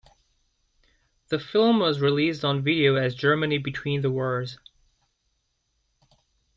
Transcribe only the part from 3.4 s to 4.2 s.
Between The